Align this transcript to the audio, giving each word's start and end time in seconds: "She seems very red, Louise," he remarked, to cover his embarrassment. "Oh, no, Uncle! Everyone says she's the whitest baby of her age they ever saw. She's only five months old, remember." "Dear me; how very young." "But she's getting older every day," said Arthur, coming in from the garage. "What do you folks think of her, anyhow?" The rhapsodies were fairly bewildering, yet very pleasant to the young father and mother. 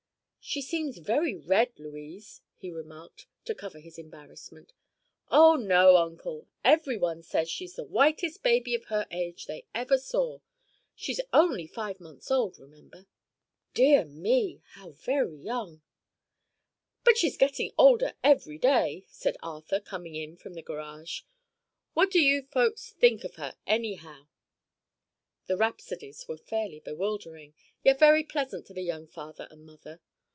"She 0.43 0.63
seems 0.63 0.97
very 0.97 1.35
red, 1.37 1.79
Louise," 1.79 2.41
he 2.57 2.71
remarked, 2.71 3.27
to 3.45 3.53
cover 3.55 3.79
his 3.79 3.99
embarrassment. 3.99 4.73
"Oh, 5.29 5.55
no, 5.55 5.97
Uncle! 5.97 6.47
Everyone 6.63 7.21
says 7.21 7.47
she's 7.47 7.75
the 7.75 7.85
whitest 7.85 8.41
baby 8.41 8.73
of 8.73 8.85
her 8.85 9.05
age 9.11 9.45
they 9.45 9.65
ever 9.75 9.99
saw. 9.99 10.39
She's 10.95 11.21
only 11.31 11.67
five 11.67 12.01
months 12.01 12.31
old, 12.31 12.57
remember." 12.57 13.05
"Dear 13.75 14.03
me; 14.03 14.61
how 14.71 14.89
very 14.89 15.37
young." 15.37 15.83
"But 17.03 17.19
she's 17.19 17.37
getting 17.37 17.71
older 17.77 18.15
every 18.23 18.57
day," 18.57 19.05
said 19.09 19.37
Arthur, 19.43 19.79
coming 19.79 20.15
in 20.15 20.35
from 20.37 20.55
the 20.55 20.63
garage. 20.63 21.21
"What 21.93 22.09
do 22.09 22.19
you 22.19 22.41
folks 22.41 22.91
think 22.93 23.23
of 23.23 23.35
her, 23.35 23.55
anyhow?" 23.67 24.27
The 25.45 25.55
rhapsodies 25.55 26.27
were 26.27 26.35
fairly 26.37 26.79
bewildering, 26.79 27.53
yet 27.83 27.99
very 27.99 28.23
pleasant 28.23 28.65
to 28.65 28.73
the 28.73 28.81
young 28.83 29.07
father 29.07 29.47
and 29.51 29.63
mother. 29.65 30.01